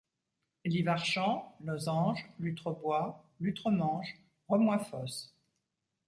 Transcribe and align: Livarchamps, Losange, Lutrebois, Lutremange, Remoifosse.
Livarchamps, 0.65 1.55
Losange, 1.59 2.25
Lutrebois, 2.39 3.23
Lutremange, 3.39 4.19
Remoifosse. 4.49 5.35